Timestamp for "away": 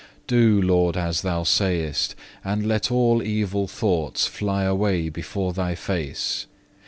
4.63-5.09